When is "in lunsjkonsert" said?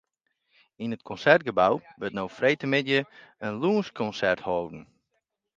3.45-4.39